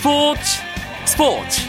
스포츠 0.00 0.40
스포츠. 1.04 1.60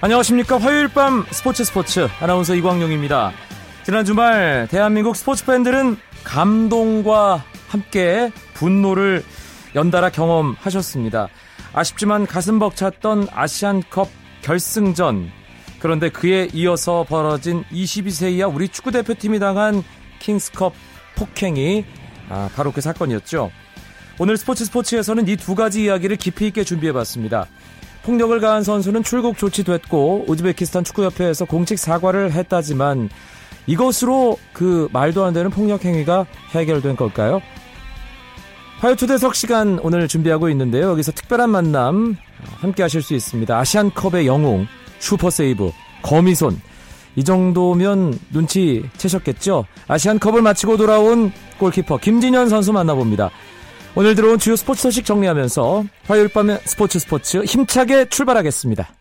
안녕하십니까. 0.00 0.58
화요일 0.58 0.88
밤 0.88 1.24
스포츠 1.30 1.62
스포츠. 1.62 2.08
아나운서 2.20 2.56
이광용입니다. 2.56 3.30
지난 3.84 4.04
주말 4.04 4.66
대한민국 4.68 5.14
스포츠 5.14 5.46
팬들은 5.46 5.98
감동과 6.24 7.44
함께 7.68 8.32
분노를 8.54 9.22
연달아 9.76 10.10
경험하셨습니다. 10.10 11.28
아쉽지만 11.72 12.26
가슴 12.26 12.58
벅찼던 12.58 13.28
아시안컵 13.32 14.08
결승전 14.42 15.38
그런데 15.80 16.08
그에 16.10 16.48
이어서 16.52 17.04
벌어진 17.08 17.64
22세 17.72 18.32
이하 18.32 18.46
우리 18.48 18.68
축구대표팀이 18.68 19.38
당한 19.38 19.82
킹스컵 20.20 20.74
폭행이 21.16 21.84
아, 22.28 22.48
바로 22.54 22.70
그 22.70 22.80
사건이었죠. 22.80 23.50
오늘 24.18 24.36
스포츠 24.36 24.64
스포츠에서는 24.66 25.26
이 25.28 25.36
두 25.36 25.54
가지 25.54 25.84
이야기를 25.84 26.16
깊이 26.16 26.46
있게 26.48 26.62
준비해봤습니다. 26.64 27.46
폭력을 28.02 28.38
가한 28.40 28.62
선수는 28.62 29.02
출국 29.02 29.36
조치됐고 29.38 30.26
우즈베키스탄 30.28 30.84
축구협회에서 30.84 31.46
공식 31.46 31.78
사과를 31.78 32.32
했다지만 32.32 33.08
이것으로 33.66 34.38
그 34.52 34.88
말도 34.92 35.24
안 35.24 35.32
되는 35.32 35.50
폭력 35.50 35.84
행위가 35.84 36.26
해결된 36.50 36.96
걸까요? 36.96 37.40
화요투대석 38.80 39.34
시간 39.34 39.78
오늘 39.82 40.08
준비하고 40.08 40.48
있는데요. 40.50 40.90
여기서 40.90 41.12
특별한 41.12 41.50
만남 41.50 42.16
함께 42.56 42.82
하실 42.82 43.02
수 43.02 43.14
있습니다. 43.14 43.58
아시안컵의 43.58 44.26
영웅, 44.26 44.66
슈퍼세이브, 45.00 45.72
거미손. 46.02 46.60
이 47.16 47.24
정도면 47.24 48.18
눈치 48.30 48.84
채셨겠죠? 48.96 49.66
아시안컵을 49.88 50.42
마치고 50.42 50.76
돌아온 50.76 51.32
골키퍼 51.58 51.98
김진현 51.98 52.48
선수 52.48 52.72
만나봅니다. 52.72 53.30
오늘 53.96 54.14
들어온 54.14 54.38
주요 54.38 54.54
스포츠 54.54 54.82
소식 54.82 55.04
정리하면서 55.04 55.84
화요일 56.06 56.28
밤에 56.28 56.60
스포츠 56.64 57.00
스포츠 57.00 57.42
힘차게 57.42 58.08
출발하겠습니다. 58.08 58.99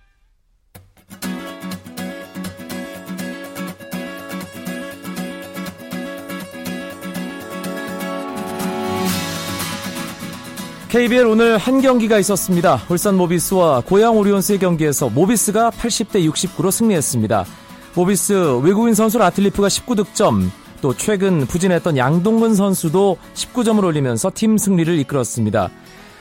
KBL 10.89 11.27
오늘 11.27 11.59
한 11.59 11.81
경기가 11.81 12.17
있었습니다. 12.17 12.81
울산 12.89 13.15
모비스와 13.15 13.81
고양 13.81 14.17
오리온스의 14.17 14.57
경기에서 14.57 15.07
모비스가 15.07 15.69
80대 15.69 16.27
69로 16.27 16.71
승리했습니다. 16.71 17.45
모비스 17.93 18.61
외국인 18.63 18.95
선수 18.95 19.19
라틀리프가 19.19 19.67
19득점, 19.67 20.49
또 20.81 20.95
최근 20.95 21.45
부진했던 21.45 21.95
양동근 21.95 22.55
선수도 22.55 23.17
19점을 23.35 23.83
올리면서 23.83 24.31
팀 24.33 24.57
승리를 24.57 24.97
이끌었습니다. 24.97 25.69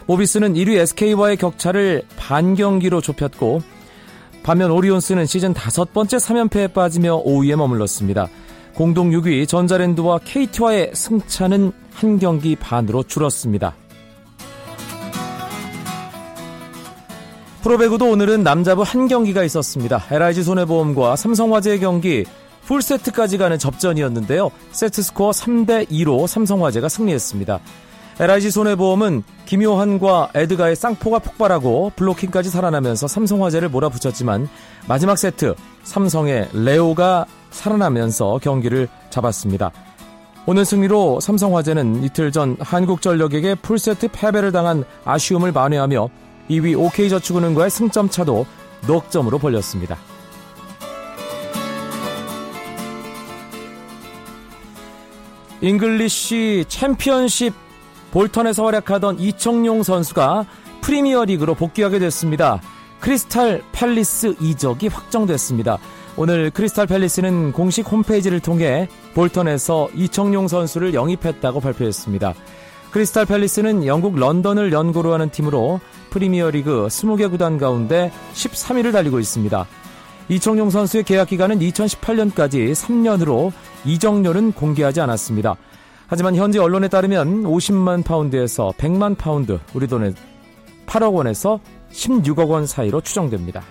모비스는 0.04 0.52
1위 0.52 0.76
SK와의 0.76 1.38
격차를 1.38 2.02
반 2.18 2.54
경기로 2.54 3.00
좁혔고 3.00 3.62
반면 4.42 4.70
오리온스는 4.70 5.24
시즌 5.24 5.54
다섯 5.54 5.94
번째 5.94 6.18
3연패에 6.18 6.74
빠지며 6.74 7.24
5위에 7.24 7.56
머물렀습니다. 7.56 8.28
공동 8.74 9.12
6위 9.12 9.48
전자랜드와 9.48 10.18
KT와의 10.26 10.90
승차는 10.92 11.72
한 11.94 12.18
경기 12.18 12.54
반으로 12.54 13.04
줄었습니다. 13.04 13.74
프로배구도 17.62 18.08
오늘은 18.08 18.44
남자부 18.44 18.82
한 18.82 19.08
경기가 19.08 19.42
있었습니다. 19.42 20.04
LIG 20.10 20.44
손해보험과 20.44 21.16
삼성화재의 21.16 21.80
경기 21.80 22.24
풀세트까지 22.64 23.38
가는 23.38 23.58
접전이었는데요. 23.58 24.50
세트스코어 24.70 25.30
3대2로 25.30 26.26
삼성화재가 26.26 26.88
승리했습니다. 26.88 27.58
LIG 28.20 28.50
손해보험은 28.50 29.24
김효환과 29.46 30.30
에드가의 30.34 30.76
쌍포가 30.76 31.18
폭발하고 31.18 31.92
블로킹까지 31.96 32.50
살아나면서 32.50 33.08
삼성화재를 33.08 33.68
몰아붙였지만 33.68 34.48
마지막 34.86 35.18
세트 35.18 35.54
삼성의 35.82 36.50
레오가 36.52 37.26
살아나면서 37.50 38.38
경기를 38.42 38.88
잡았습니다. 39.10 39.72
오늘 40.46 40.64
승리로 40.64 41.20
삼성화재는 41.20 42.04
이틀 42.04 42.32
전 42.32 42.56
한국전력에게 42.60 43.56
풀세트 43.56 44.08
패배를 44.08 44.52
당한 44.52 44.84
아쉬움을 45.04 45.52
만회하며 45.52 46.08
2위 46.50 46.78
OK저축은행과의 46.78 47.70
승점 47.70 48.08
차도 48.08 48.46
넉 48.86 49.10
점으로 49.10 49.38
벌렸습니다. 49.38 49.98
잉글리쉬 55.60 56.66
챔피언십 56.68 57.52
볼턴에서 58.12 58.64
활약하던 58.64 59.18
이청용 59.18 59.82
선수가 59.82 60.46
프리미어리그로 60.80 61.54
복귀하게 61.54 61.98
됐습니다. 61.98 62.60
크리스탈 63.00 63.62
팰리스 63.72 64.36
이적이 64.40 64.88
확정됐습니다. 64.88 65.78
오늘 66.16 66.50
크리스탈 66.50 66.86
팰리스는 66.86 67.52
공식 67.52 67.90
홈페이지를 67.90 68.40
통해 68.40 68.88
볼턴에서 69.14 69.88
이청용 69.94 70.48
선수를 70.48 70.94
영입했다고 70.94 71.60
발표했습니다. 71.60 72.34
크리스탈 72.90 73.26
팰리스는 73.26 73.86
영국 73.86 74.16
런던을 74.16 74.72
연고로 74.72 75.12
하는 75.12 75.30
팀으로 75.30 75.80
프리미어리그 76.10 76.86
20개 76.88 77.30
구단 77.30 77.58
가운데 77.58 78.10
13위를 78.32 78.92
달리고 78.92 79.20
있습니다. 79.20 79.66
이청용 80.30 80.70
선수의 80.70 81.04
계약 81.04 81.28
기간은 81.28 81.58
2018년까지 81.58 82.72
3년으로 82.72 83.52
이적료는 83.84 84.52
공개하지 84.52 85.00
않았습니다. 85.00 85.56
하지만 86.06 86.34
현지 86.34 86.58
언론에 86.58 86.88
따르면 86.88 87.44
50만 87.44 88.04
파운드에서 88.04 88.72
100만 88.78 89.16
파운드, 89.18 89.58
우리 89.74 89.86
돈에 89.86 90.12
8억 90.86 91.14
원에서 91.14 91.60
16억 91.92 92.48
원 92.48 92.66
사이로 92.66 93.02
추정됩니다. 93.02 93.62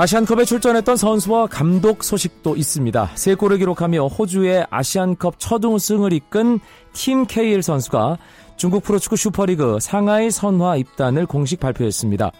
아시안컵에 0.00 0.46
출전했던 0.46 0.96
선수와 0.96 1.48
감독 1.48 2.02
소식도 2.02 2.56
있습니다. 2.56 3.10
세 3.16 3.34
골을 3.34 3.58
기록하며 3.58 4.06
호주의 4.06 4.64
아시안컵 4.70 5.34
첫 5.36 5.62
우승을 5.62 6.14
이끈 6.14 6.58
팀 6.94 7.26
KL 7.26 7.62
선수가 7.62 8.16
중국 8.56 8.82
프로축구 8.82 9.16
슈퍼리그 9.16 9.76
상하이 9.78 10.30
선화 10.30 10.76
입단을 10.76 11.26
공식 11.26 11.60
발표했습니다. 11.60 12.30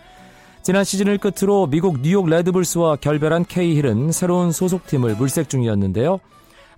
지난 0.62 0.84
시즌을 0.84 1.19
끝으로 1.19 1.66
미국 1.66 2.00
뉴욕 2.00 2.31
레드불스와 2.31 2.97
결별한 2.97 3.44
K힐은 3.44 4.10
새로운 4.10 4.53
소속팀을 4.53 5.16
물색 5.16 5.50
중이었는데요. 5.50 6.19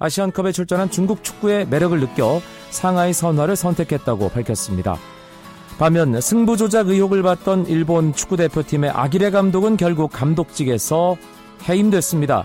아시안컵에 0.00 0.50
출전한 0.50 0.90
중국 0.90 1.22
축구의 1.22 1.68
매력을 1.68 2.00
느껴 2.00 2.42
상하이 2.70 3.12
선화를 3.12 3.54
선택했다고 3.54 4.30
밝혔습니다. 4.30 4.98
반면 5.78 6.20
승부 6.20 6.56
조작 6.56 6.88
의혹을 6.88 7.22
받던 7.22 7.66
일본 7.66 8.12
축구대표팀의 8.12 8.90
아기레 8.90 9.30
감독은 9.30 9.76
결국 9.76 10.12
감독직에서 10.12 11.16
해임됐습니다. 11.68 12.44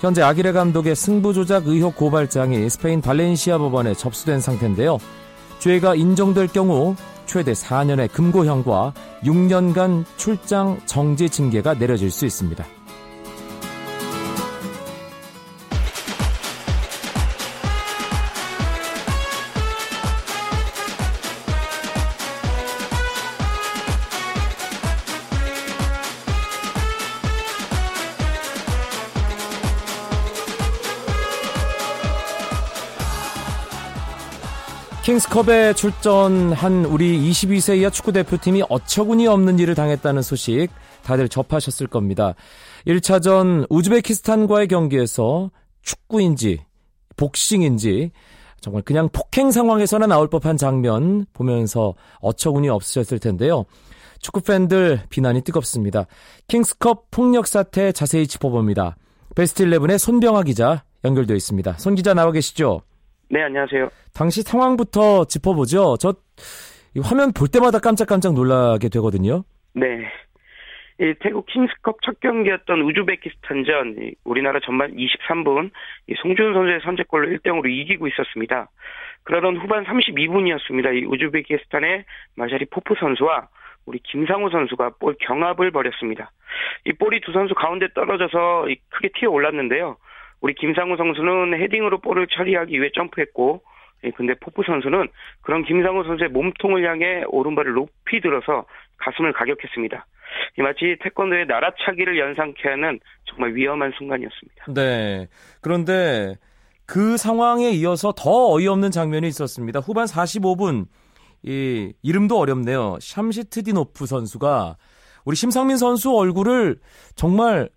현재 0.00 0.22
아기레 0.22 0.52
감독의 0.52 0.94
승부 0.94 1.32
조작 1.32 1.66
의혹 1.66 1.96
고발장이 1.96 2.68
스페인 2.68 3.00
발렌시아 3.00 3.56
법원에 3.58 3.94
접수된 3.94 4.40
상태인데요. 4.40 4.98
죄가 5.60 5.94
인정될 5.94 6.48
경우 6.48 6.94
최대 7.24 7.52
4년의 7.52 8.12
금고형과 8.12 8.92
6년간 9.22 10.04
출장 10.18 10.78
정지 10.84 11.30
징계가 11.30 11.74
내려질 11.74 12.10
수 12.10 12.26
있습니다. 12.26 12.64
킹스컵에 35.04 35.74
출전한 35.74 36.86
우리 36.86 37.30
22세 37.30 37.76
이하 37.76 37.90
축구 37.90 38.10
대표팀이 38.10 38.62
어처구니 38.70 39.26
없는 39.26 39.58
일을 39.58 39.74
당했다는 39.74 40.22
소식 40.22 40.68
다들 41.02 41.28
접하셨을 41.28 41.88
겁니다. 41.88 42.34
1차전 42.86 43.66
우즈베키스탄과의 43.68 44.66
경기에서 44.66 45.50
축구인지 45.82 46.64
복싱인지 47.18 48.12
정말 48.62 48.80
그냥 48.80 49.10
폭행 49.12 49.50
상황에서나 49.50 50.06
나올 50.06 50.30
법한 50.30 50.56
장면 50.56 51.26
보면서 51.34 51.92
어처구니 52.20 52.70
없으셨을 52.70 53.18
텐데요. 53.18 53.66
축구 54.20 54.40
팬들 54.40 55.02
비난이 55.10 55.42
뜨겁습니다. 55.42 56.06
킹스컵 56.48 57.10
폭력 57.10 57.46
사태 57.46 57.92
자세히 57.92 58.26
짚어봅니다. 58.26 58.96
베스트 59.34 59.66
11의 59.66 59.98
손병아 59.98 60.44
기자 60.44 60.82
연결되어 61.04 61.36
있습니다. 61.36 61.74
손 61.74 61.94
기자 61.94 62.14
나와 62.14 62.32
계시죠? 62.32 62.80
네, 63.34 63.42
안녕하세요. 63.42 63.88
당시 64.14 64.42
상황부터 64.42 65.24
짚어보죠. 65.24 65.96
저 65.98 66.14
화면 67.02 67.32
볼 67.32 67.48
때마다 67.48 67.80
깜짝깜짝 67.80 68.32
놀라게 68.32 68.88
되거든요. 68.90 69.42
네. 69.74 70.08
이 71.00 71.14
태국 71.18 71.46
킹스컵 71.46 71.96
첫 72.02 72.20
경기였던 72.20 72.82
우즈베키스탄전 72.82 74.12
우리나라 74.22 74.60
전반 74.60 74.94
23분 74.94 75.72
송준 76.22 76.54
선수의 76.54 76.78
선제골로 76.84 77.26
1대0으로 77.36 77.68
이기고 77.68 78.06
있었습니다. 78.06 78.70
그러던 79.24 79.56
후반 79.56 79.84
32분이었습니다. 79.84 80.94
이 80.94 81.04
우즈베키스탄의 81.06 82.04
마샤리 82.36 82.66
포프 82.66 82.94
선수와 83.00 83.48
우리 83.86 83.98
김상우 83.98 84.48
선수가 84.50 84.90
볼 85.00 85.16
경합을 85.18 85.72
벌였습니다. 85.72 86.30
이 86.84 86.92
볼이 86.92 87.20
두 87.20 87.32
선수 87.32 87.52
가운데 87.56 87.88
떨어져서 87.94 88.68
크게 88.90 89.08
튀어 89.18 89.30
올랐는데요. 89.30 89.96
우리 90.44 90.52
김상우 90.52 90.98
선수는 90.98 91.58
헤딩으로 91.58 92.02
볼을 92.02 92.26
처리하기 92.26 92.78
위해 92.78 92.90
점프했고 92.94 93.62
예, 94.04 94.10
근데 94.10 94.34
포프 94.34 94.62
선수는 94.66 95.08
그런 95.40 95.64
김상우 95.64 96.04
선수의 96.04 96.28
몸통을 96.28 96.86
향해 96.86 97.24
오른발을 97.28 97.72
높이 97.72 98.20
들어서 98.20 98.66
가슴을 98.98 99.32
가격했습니다. 99.32 100.06
마치 100.58 100.98
태권도의 101.00 101.46
나라차기를 101.46 102.18
연상케 102.18 102.68
하는 102.68 103.00
정말 103.24 103.54
위험한 103.54 103.92
순간이었습니다. 103.96 104.66
네. 104.74 105.28
그런데 105.62 106.34
그 106.84 107.16
상황에 107.16 107.70
이어서 107.70 108.12
더 108.12 108.52
어이없는 108.52 108.90
장면이 108.90 109.26
있었습니다. 109.28 109.80
후반 109.80 110.04
45분 110.04 110.84
이 111.42 111.94
이름도 112.02 112.38
어렵네요. 112.38 112.98
샴시트디노프 113.00 114.04
선수가 114.04 114.76
우리 115.24 115.36
심상민 115.36 115.78
선수 115.78 116.14
얼굴을 116.14 116.76
정말 117.14 117.70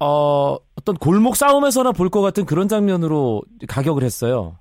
어, 0.00 0.56
어떤 0.78 0.94
골목 0.96 1.36
싸움에서나 1.36 1.92
볼 1.92 2.10
것 2.10 2.20
같은 2.22 2.44
그런 2.46 2.68
장면으로 2.68 3.42
가격을 3.68 4.02
했어요. 4.02 4.58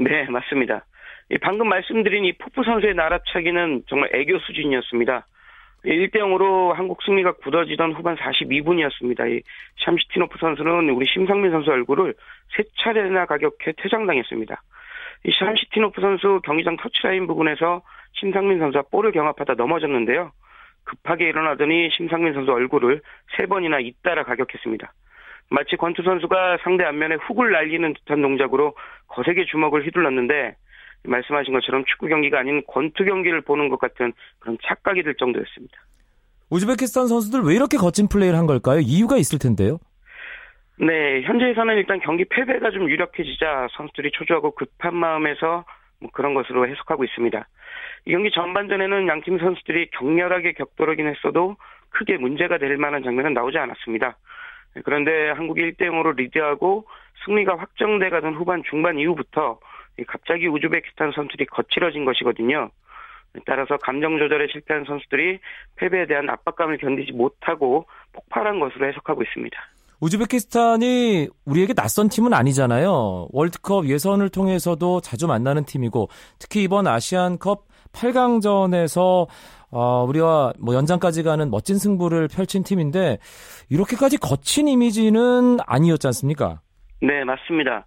네, 0.00 0.24
맞습니다. 0.28 0.84
방금 1.42 1.68
말씀드린 1.68 2.24
이 2.24 2.32
포프 2.38 2.62
선수의 2.64 2.94
날라차기는 2.94 3.82
정말 3.88 4.10
애교 4.14 4.38
수준이었습니다. 4.40 5.26
1대 5.84 6.16
0으로 6.16 6.72
한국 6.72 7.02
승리가 7.02 7.32
굳어지던 7.44 7.92
후반 7.92 8.16
42분이었습니다. 8.16 9.30
이 9.30 9.42
샴시티노프 9.84 10.38
선수는 10.40 10.90
우리 10.90 11.06
심상민 11.06 11.50
선수 11.52 11.70
얼굴을 11.70 12.14
세 12.56 12.64
차례나 12.82 13.26
가격해 13.26 13.72
퇴장당했습니다. 13.76 14.60
이 15.24 15.32
샴시티노프 15.38 16.00
선수 16.00 16.40
경기장 16.44 16.76
터치라인 16.78 17.26
부분에서 17.26 17.82
심상민 18.14 18.58
선수와 18.58 18.84
볼을 18.90 19.12
경합하다 19.12 19.54
넘어졌는데요. 19.54 20.32
급하게 20.88 21.28
일어나더니 21.28 21.90
심상민 21.96 22.32
선수 22.32 22.50
얼굴을 22.50 23.02
세 23.36 23.46
번이나 23.46 23.78
잇따라 23.78 24.24
가격했습니다. 24.24 24.92
마치 25.50 25.76
권투 25.76 26.02
선수가 26.02 26.58
상대 26.62 26.84
앞면에 26.84 27.16
훅을 27.16 27.52
날리는 27.52 27.94
듯한 27.94 28.20
동작으로 28.22 28.74
거세게 29.08 29.44
주먹을 29.46 29.86
휘둘렀는데 29.86 30.56
말씀하신 31.04 31.54
것처럼 31.54 31.84
축구 31.86 32.08
경기가 32.08 32.40
아닌 32.40 32.62
권투 32.66 33.04
경기를 33.04 33.40
보는 33.42 33.68
것 33.68 33.78
같은 33.78 34.12
그런 34.40 34.58
착각이 34.66 35.02
들 35.02 35.14
정도였습니다. 35.14 35.78
우즈베키스탄 36.50 37.06
선수들 37.06 37.42
왜 37.42 37.54
이렇게 37.54 37.76
거친 37.76 38.08
플레이를 38.08 38.38
한 38.38 38.46
걸까요? 38.46 38.80
이유가 38.80 39.16
있을 39.16 39.38
텐데요. 39.38 39.78
네, 40.80 41.22
현재에서는 41.22 41.76
일단 41.76 42.00
경기 42.00 42.24
패배가 42.24 42.70
좀 42.70 42.88
유력해지자 42.88 43.68
선수들이 43.76 44.12
초조하고 44.12 44.52
급한 44.54 44.94
마음에서 44.94 45.64
뭐 46.00 46.10
그런 46.12 46.34
것으로 46.34 46.68
해석하고 46.68 47.04
있습니다. 47.04 47.46
이 48.08 48.12
경기 48.12 48.30
전반전에는 48.30 49.06
양팀 49.06 49.38
선수들이 49.38 49.90
격렬하게 49.90 50.52
격돌하긴 50.54 51.06
했어도 51.08 51.56
크게 51.90 52.16
문제가 52.16 52.56
될 52.56 52.78
만한 52.78 53.02
장면은 53.02 53.34
나오지 53.34 53.58
않았습니다. 53.58 54.16
그런데 54.82 55.28
한국이 55.32 55.60
1대 55.60 55.82
0으로 55.82 56.16
리드하고 56.16 56.86
승리가 57.26 57.58
확정돼 57.58 58.08
가던 58.08 58.34
후반 58.34 58.62
중반 58.68 58.98
이후부터 58.98 59.58
갑자기 60.06 60.46
우즈베키스탄 60.48 61.12
선수들이 61.14 61.46
거칠어진 61.46 62.06
것이거든요. 62.06 62.70
따라서 63.44 63.76
감정 63.76 64.18
조절에 64.18 64.46
실패한 64.52 64.84
선수들이 64.86 65.38
패배에 65.76 66.06
대한 66.06 66.30
압박감을 66.30 66.78
견디지 66.78 67.12
못하고 67.12 67.84
폭발한 68.14 68.58
것으로 68.58 68.88
해석하고 68.88 69.22
있습니다. 69.22 69.58
우즈베키스탄이 70.00 71.28
우리에게 71.44 71.74
낯선 71.74 72.08
팀은 72.08 72.32
아니잖아요. 72.32 73.28
월드컵 73.32 73.86
예선을 73.86 74.30
통해서도 74.30 75.02
자주 75.02 75.26
만나는 75.26 75.64
팀이고 75.64 76.08
특히 76.38 76.62
이번 76.62 76.86
아시안컵 76.86 77.67
8강전에서 77.92 79.26
어, 79.70 80.04
우리와 80.04 80.52
뭐 80.58 80.74
연장까지 80.74 81.22
가는 81.22 81.50
멋진 81.50 81.76
승부를 81.76 82.28
펼친 82.28 82.62
팀인데 82.62 83.18
이렇게까지 83.70 84.18
거친 84.18 84.66
이미지는 84.68 85.58
아니었지 85.66 86.06
않습니까? 86.06 86.60
네, 87.00 87.24
맞습니다. 87.24 87.86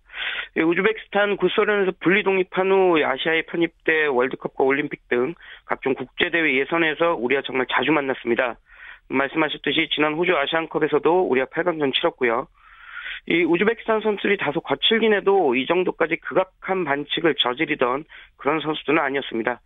우즈베키스탄 0.55 1.37
구소련에서 1.37 1.91
분리 2.01 2.23
독립한 2.23 2.69
후 2.69 3.03
아시아에 3.03 3.43
편입돼 3.43 4.07
월드컵과 4.07 4.63
올림픽 4.63 5.07
등 5.07 5.33
각종 5.65 5.93
국제대회 5.95 6.59
예선에서 6.59 7.15
우리와 7.15 7.41
정말 7.45 7.65
자주 7.71 7.91
만났습니다. 7.91 8.57
말씀하셨듯이 9.07 9.89
지난 9.93 10.13
호주 10.13 10.35
아시안컵에서도 10.35 11.21
우리가 11.23 11.47
8강전 11.47 11.93
치렀고요. 11.93 12.47
이 13.27 13.43
우즈베키스탄 13.43 14.01
선수들이 14.01 14.37
다소 14.37 14.61
거칠긴 14.61 15.13
해도 15.13 15.55
이 15.55 15.65
정도까지 15.67 16.17
극악한 16.17 16.85
반칙을 16.85 17.35
저지르던 17.39 18.05
그런 18.37 18.59
선수들은 18.61 18.99
아니었습니다. 18.99 19.61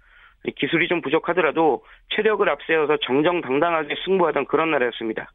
기술이 0.51 0.87
좀 0.87 1.01
부족하더라도 1.01 1.83
체력을 2.15 2.47
앞세워서 2.47 2.97
정정당당하게 2.97 3.95
승부하던 4.05 4.45
그런 4.45 4.71
나라였습니다. 4.71 5.31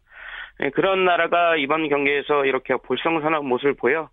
예, 0.62 0.70
그런 0.70 1.04
나라가 1.04 1.56
이번 1.56 1.88
경기에서 1.88 2.44
이렇게 2.44 2.74
볼썽사나운 2.76 3.46
모습을 3.46 3.74
보여 3.74 4.08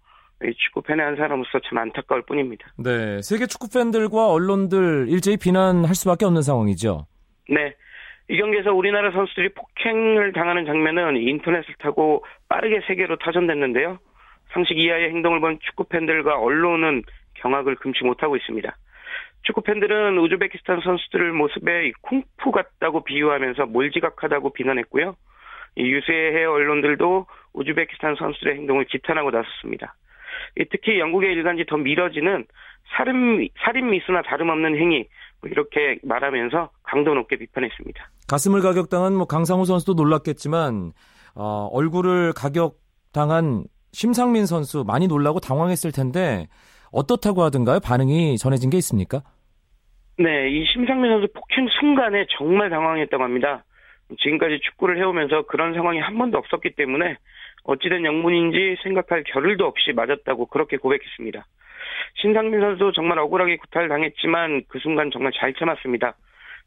축구 0.58 0.82
팬의 0.82 1.06
한 1.06 1.16
사람으로서 1.16 1.60
참 1.68 1.80
안타까울 1.80 2.22
뿐입니다. 2.24 2.68
네, 2.78 3.22
세계 3.22 3.48
축구 3.48 3.70
팬들과 3.74 4.32
언론들 4.32 5.08
일제히 5.10 5.38
비난할 5.38 5.96
수밖에 5.96 6.26
없는 6.26 6.42
상황이죠. 6.44 7.08
네, 7.50 7.74
이 8.30 8.38
경기에서 8.38 8.74
우리나라 8.74 9.12
선수들이 9.12 9.50
폭행을 9.54 10.34
당하는 10.34 10.66
장면은 10.66 11.18
인터넷을 11.18 11.76
타고 11.80 12.24
빠르게 12.50 12.82
세계로 12.88 13.18
타전됐는데요. 13.18 14.00
상식 14.54 14.78
이하의 14.78 15.10
행동을 15.10 15.40
본 15.40 15.60
축구 15.62 15.86
팬들과 15.86 16.40
언론은 16.40 17.04
경악을 17.36 17.76
금치 17.76 18.04
못하고 18.04 18.36
있습니다. 18.36 18.76
축구 19.44 19.62
팬들은 19.62 20.18
우즈베키스탄 20.18 20.82
선수들 20.84 21.32
모습에 21.32 21.92
쿵푸 22.02 22.52
같다고 22.52 23.04
비유하면서 23.04 23.68
몰지각하다고 23.68 24.54
비난했고요. 24.54 25.16
유세해 25.78 26.44
언론들도 26.44 27.28
우즈베키스탄 27.54 28.16
선수들의 28.18 28.56
행동을 28.58 28.86
지탄하고 28.88 29.32
나섰습니다. 29.32 29.96
특히 30.72 31.00
영국의 31.00 31.34
일간지 31.34 31.66
더 31.66 31.78
미러지는 31.78 32.46
살인, 32.96 33.48
살인 33.64 33.90
미수나 33.90 34.22
다름없는 34.24 34.78
행위 34.78 35.08
뭐 35.42 35.50
이렇게 35.50 36.00
말하면서 36.04 36.72
강도 36.84 37.14
높게 37.14 37.38
비판했습니다. 37.38 38.10
가슴을 38.28 38.62
가격당한 38.62 39.14
뭐 39.14 39.26
강상우 39.26 39.66
선수도 39.66 39.94
놀랐겠지만 39.94 40.92
어, 41.36 41.70
얼굴을 41.72 42.34
가격당한 42.34 43.66
심상민 43.92 44.46
선수 44.46 44.84
많이 44.86 45.08
놀라고 45.08 45.40
당황했을 45.40 45.92
텐데 45.92 46.48
어떻다고 46.92 47.44
하던가요? 47.44 47.80
반응이 47.84 48.38
전해진 48.38 48.70
게 48.70 48.78
있습니까? 48.78 49.22
네, 50.18 50.50
이 50.50 50.66
심상민 50.66 51.12
선수 51.12 51.28
폭행 51.34 51.68
순간에 51.80 52.26
정말 52.38 52.70
당황했다고 52.70 53.24
합니다. 53.24 53.64
지금까지 54.20 54.60
축구를 54.62 54.98
해오면서 54.98 55.44
그런 55.44 55.74
상황이 55.74 56.00
한 56.00 56.18
번도 56.18 56.38
없었기 56.38 56.72
때문에 56.76 57.18
어찌된 57.66 58.06
영문인지 58.06 58.78
생각할 58.82 59.24
겨를도 59.24 59.66
없이 59.66 59.92
맞았다고 59.94 60.48
그렇게 60.48 60.78
고백했습니다. 60.78 61.46
신상민 62.22 62.62
선수 62.62 62.92
정말 62.96 63.20
억울하게 63.20 63.58
구탈당했지만 63.58 64.64
그 64.70 64.80
순간 64.80 65.12
정말 65.12 65.34
잘 65.38 65.54
참았습니다. 65.54 66.16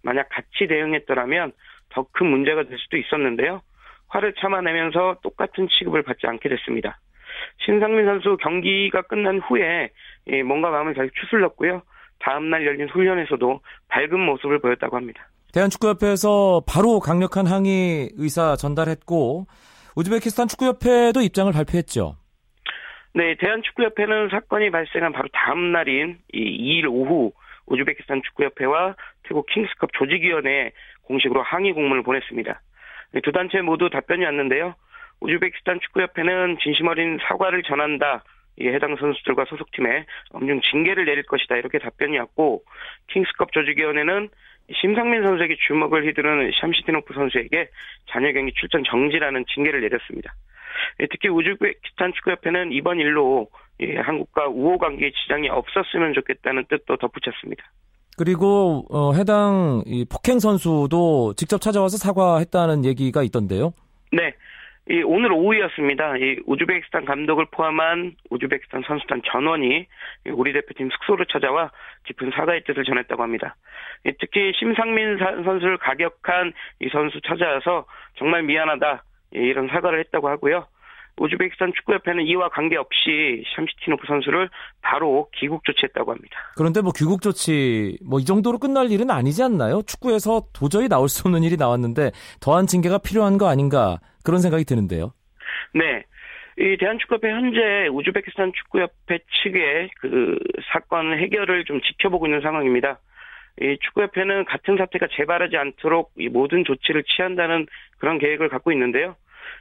만약 0.03 0.29
같이 0.29 0.67
대응했더라면 0.69 1.53
더 1.91 2.07
큰 2.13 2.27
문제가 2.29 2.63
될 2.65 2.79
수도 2.79 2.97
있었는데요. 2.97 3.63
화를 4.09 4.35
참아내면서 4.35 5.17
똑같은 5.23 5.69
취급을 5.69 6.03
받지 6.03 6.27
않게 6.27 6.49
됐습니다. 6.49 6.99
신상민 7.65 8.07
선수 8.07 8.37
경기가 8.39 9.03
끝난 9.03 9.39
후에 9.41 9.91
뭔가 10.47 10.71
마음을 10.71 10.95
잘 10.95 11.11
추슬렀고요. 11.21 11.83
다음날 12.19 12.67
열린 12.67 12.89
훈련에서도 12.89 13.61
밝은 13.89 14.19
모습을 14.19 14.59
보였다고 14.61 14.97
합니다. 14.97 15.29
대한축구협회에서 15.53 16.63
바로 16.67 17.01
강력한 17.01 17.47
항의 17.47 18.11
의사 18.17 18.57
전달했고 18.57 19.47
우즈베키스탄 19.97 20.49
축구협회도 20.49 21.21
입장을 21.23 21.53
발표했죠. 21.53 22.17
네, 23.15 23.35
대한축구협회는 23.41 24.29
사건이 24.31 24.71
발생한 24.71 25.13
바로 25.13 25.29
다음 25.33 25.73
날인 25.73 26.19
이 26.33 26.83
2일 26.83 26.89
오후 26.89 27.33
우즈베키스탄 27.67 28.23
축구협회와 28.27 28.95
태국 29.25 29.47
킹스컵 29.47 29.93
조직위원회에 29.95 30.73
공식으로 31.03 31.43
항의 31.43 31.73
공문을 31.73 32.05
보냈습니다. 32.05 32.61
네, 33.13 33.21
두 33.23 33.33
단체 33.33 33.61
모두 33.61 33.91
답변이 33.91 34.25
왔는데요. 34.25 34.75
우즈베키스탄 35.21 35.81
축구협회는 35.81 36.59
진심 36.63 36.89
어린 36.89 37.19
사과를 37.29 37.63
전한다. 37.63 38.25
해당 38.61 38.97
선수들과 38.97 39.47
소속팀에 39.49 40.05
엄중 40.33 40.61
징계를 40.71 41.07
내릴 41.07 41.23
것이다. 41.23 41.57
이렇게 41.57 41.79
답변이 41.79 42.19
왔고 42.19 42.63
킹스컵 43.09 43.53
조직위원회는 43.53 44.29
심상민 44.81 45.23
선수에게 45.23 45.57
주먹을 45.67 46.07
휘두르는 46.07 46.51
샴시티노프 46.61 47.15
선수에게 47.15 47.71
잔여 48.11 48.33
경기 48.33 48.53
출전 48.53 48.85
정지라는 48.85 49.45
징계를 49.55 49.81
내렸습니다. 49.81 50.35
예, 51.01 51.07
특히 51.11 51.29
우즈베키스탄 51.29 52.13
축구협회는 52.15 52.73
이번 52.73 52.99
일로 52.99 53.49
예, 53.81 53.97
한국과 53.97 54.49
우호 54.49 54.79
관계에 54.79 55.11
지장이 55.23 55.49
없었으면 55.49 56.13
좋겠다는 56.15 56.67
뜻도 56.69 56.97
덧붙였습니다. 56.97 57.65
그리고 58.17 58.85
어, 58.91 59.13
해당 59.15 59.83
이 59.87 60.05
폭행 60.05 60.39
선수도 60.39 61.33
직접 61.35 61.61
찾아와서 61.61 61.97
사과했다는 61.97 62.85
얘기가 62.85 63.23
있던데요. 63.23 63.73
네. 64.13 64.35
이 64.89 65.03
오늘 65.03 65.33
오후였습니다. 65.33 66.17
이 66.17 66.41
우즈베키스탄 66.47 67.05
감독을 67.05 67.47
포함한 67.51 68.17
우즈베키스탄 68.31 68.83
선수단 68.87 69.23
전원이 69.25 69.87
우리 70.33 70.53
대표팀 70.53 70.91
숙소를 70.91 71.27
찾아와 71.27 71.71
깊은 72.05 72.31
사과의 72.33 72.65
뜻을 72.65 72.85
전했다고 72.85 73.23
합니다. 73.23 73.57
특히 74.19 74.53
심상민 74.59 75.19
선수를 75.19 75.77
가격한 75.79 76.53
이 76.81 76.89
선수 76.89 77.21
찾아와서 77.21 77.87
정말 78.17 78.43
미안하다 78.43 79.05
이런 79.33 79.69
사과를 79.69 80.01
했다고 80.01 80.29
하고요. 80.29 80.67
우즈베키스탄 81.21 81.73
축구협회는 81.77 82.27
이와 82.27 82.49
관계없이 82.49 83.45
샴시티노프 83.55 84.07
선수를 84.07 84.49
바로 84.81 85.29
귀국 85.37 85.63
조치했다고 85.65 86.13
합니다. 86.13 86.37
그런데 86.57 86.81
뭐 86.81 86.93
귀국 86.97 87.21
조치 87.21 87.99
뭐 88.05 88.21
이 88.21 88.25
정도로 88.25 88.59
끝날 88.59 88.91
일은 88.91 89.11
아니지 89.11 89.43
않나요? 89.43 89.83
축구에서 89.83 90.43
도저히 90.53 90.89
나올 90.89 91.09
수 91.09 91.27
없는 91.27 91.43
일이 91.43 91.57
나왔는데 91.57 92.11
더한 92.41 92.67
징계가 92.67 92.99
필요한 92.99 93.39
거 93.39 93.49
아닌가 93.49 93.99
그런 94.25 94.41
생각이 94.41 94.65
드는데요. 94.65 95.13
네. 95.75 96.05
이 96.59 96.77
대한축구협회 96.79 97.31
현재 97.31 97.89
우즈베키스탄 97.89 98.53
축구협회 98.55 99.21
측의 99.43 99.91
그 100.01 100.39
사건 100.73 101.19
해결을 101.19 101.65
좀 101.65 101.81
지켜보고 101.81 102.27
있는 102.27 102.41
상황입니다. 102.43 102.99
이 103.63 103.79
축구협회는 103.81 104.45
같은 104.45 104.77
사태가 104.77 105.09
재발하지 105.17 105.57
않도록 105.57 106.13
이 106.19 106.29
모든 106.29 106.65
조치를 106.65 107.05
취한다는 107.05 107.67
그런 107.99 108.19
계획을 108.19 108.49
갖고 108.49 108.73
있는데요. 108.73 109.17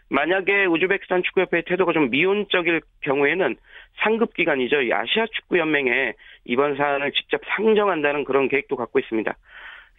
만약에 0.09 0.65
우즈베키스탄 0.65 1.23
축구협회의 1.23 1.63
태도가 1.67 1.93
좀 1.93 2.09
미온적일 2.09 2.81
경우에는 3.01 3.55
상급 4.03 4.33
기관이죠. 4.33 4.81
이 4.81 4.93
아시아 4.93 5.25
축구 5.31 5.59
연맹에 5.59 6.13
이번 6.45 6.75
사안을 6.75 7.11
직접 7.11 7.41
상정한다는 7.55 8.23
그런 8.23 8.47
계획도 8.49 8.75
갖고 8.75 8.99
있습니다. 8.99 9.35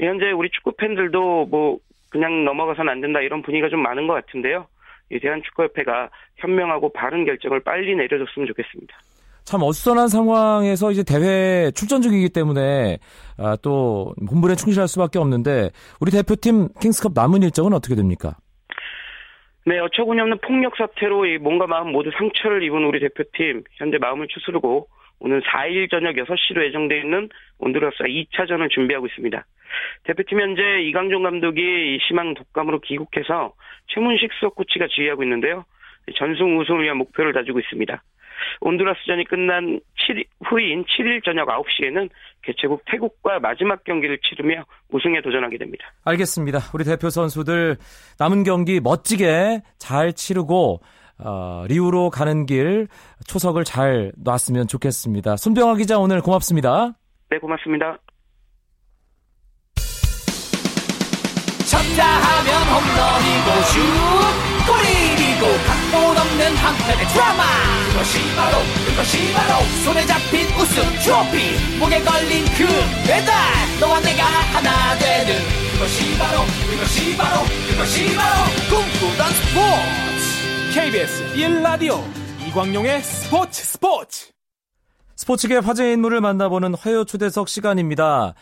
현재 0.01 0.31
우리 0.33 0.51
축구 0.51 0.73
팬들도 0.73 1.47
뭐 1.47 1.79
그냥 2.11 2.45
넘어가서는 2.45 2.91
안 2.91 3.01
된다 3.01 3.21
이런 3.21 3.43
분위기가 3.43 3.69
좀 3.69 3.83
많은 3.83 4.07
것 4.07 4.15
같은데요. 4.15 4.67
이 5.13 5.19
대한축구협회가 5.19 6.11
현명하고 6.37 6.93
바른 6.93 7.25
결정을 7.25 7.61
빨리 7.61 7.95
내려줬으면 7.95 8.49
좋겠습니다. 8.49 8.97
참 9.45 9.63
어수선한 9.63 10.09
상황에서 10.09 10.93
이제 10.93 11.03
대회 11.03 11.71
출전 11.73 12.03
중이기 12.03 12.29
때문에 12.29 12.99
아, 13.37 13.57
또 13.63 14.15
본분에 14.29 14.55
충실할 14.55 14.87
수밖에 14.87 15.19
없는데 15.19 15.71
우리 16.01 16.13
대표팀 16.13 16.69
킹스컵 16.81 17.13
남은 17.15 17.43
일정은 17.43 17.73
어떻게 17.73 17.95
됩니까? 17.95 18.37
네, 19.67 19.79
어처구니 19.79 20.21
없는 20.21 20.39
폭력 20.39 20.77
사태로 20.77 21.27
이 21.27 21.39
몸과 21.39 21.67
마음 21.67 21.93
모두 21.93 22.11
상처를 22.17 22.63
입은 22.63 22.83
우리 22.85 22.99
대표팀 23.01 23.65
현재 23.77 23.99
마음을 23.99 24.27
추스르고 24.29 24.89
오늘 25.21 25.43
4일 25.43 25.91
저녁 25.91 26.15
6시로 26.17 26.65
예정돼 26.65 26.99
있는 26.99 27.29
온두라스와 27.59 28.09
2차전을 28.09 28.71
준비하고 28.71 29.07
있습니다. 29.07 29.45
대표팀 30.05 30.41
현재 30.41 30.81
이강종 30.83 31.23
감독이 31.23 31.99
심한 32.09 32.33
독감으로 32.33 32.81
귀국해서 32.81 33.53
최문식 33.89 34.33
수석 34.33 34.55
코치가 34.55 34.87
지휘하고 34.89 35.23
있는데요. 35.25 35.67
전승 36.17 36.59
우승을 36.59 36.85
위한 36.85 36.97
목표를 36.97 37.35
다지고 37.35 37.61
있습니다. 37.61 38.03
온두라스전이 38.61 39.25
끝난 39.25 39.81
7일, 39.99 40.27
후인 40.47 40.85
7일 40.85 41.25
저녁 41.25 41.49
9시에는 41.49 42.09
개최국 42.43 42.83
태국과 42.87 43.39
마지막 43.41 43.85
경기를 43.85 44.19
치르며 44.19 44.65
우승에 44.91 45.21
도전하게 45.23 45.59
됩니다. 45.59 45.93
알겠습니다. 46.05 46.59
우리 46.75 46.85
대표 46.85 47.11
선수들 47.11 47.77
남은 48.19 48.45
경기 48.45 48.81
멋지게 48.81 49.63
잘 49.79 50.13
치르고 50.13 50.81
어, 51.23 51.65
리우로 51.69 52.11
가는 52.11 52.47
길 52.47 52.89
초석을 53.27 53.65
잘 53.65 54.13
놨으면 54.17 54.67
좋겠습니다. 54.67 55.37
손병아 55.37 55.77
기자 55.77 55.99
오늘 55.99 56.21
고맙습니다. 56.21 56.95
네, 57.29 57.39
고맙습니다. 57.39 57.99
쳤다 61.71 62.05
하면 62.05 62.51
홈런이고 62.67 63.49
슛 63.71 63.79
골이고 64.67 65.80
각본 65.91 66.17
없는 66.17 66.57
한 66.57 66.77
편의 66.77 67.09
드라마. 67.09 67.43
그것이 67.89 68.19
바로 68.37 68.59
그것이 68.87 69.33
바로 69.33 69.65
손에 69.85 70.07
잡힌 70.07 70.47
우승 70.57 70.83
트로피. 71.03 71.79
목에 71.79 72.01
걸린 72.03 72.45
그 72.57 72.65
배달 73.07 73.35
너와 73.81 74.01
내가 74.01 74.25
하나 74.25 74.97
되는. 74.99 75.35
그것이 75.73 76.17
바로 76.17 76.43
그것이 76.71 77.17
바로 77.17 77.43
그것이 77.69 78.15
바로 78.15 78.51
꿈꾸던 78.69 79.33
스포츠. 79.33 80.75
KBS 80.75 81.35
1라디오 81.35 82.01
이광용의 82.47 83.03
스포츠 83.03 83.65
스포츠. 83.65 84.31
스포츠계 85.17 85.57
화제 85.57 85.93
인물을 85.93 86.21
만나보는 86.21 86.75
화요 86.75 87.05
초대석 87.05 87.49
시간입니다. 87.49 88.35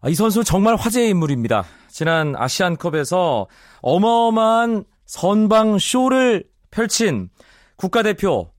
아, 0.00 0.08
이 0.08 0.14
선수 0.16 0.42
정말 0.42 0.74
화제의 0.74 1.10
인물입니다. 1.10 1.64
지난 1.88 2.34
아시안컵에서 2.36 3.46
어마어마한 3.82 4.84
선방 5.06 5.78
쇼를 5.78 6.51
펼친 6.72 7.28
국가대표 7.76 8.50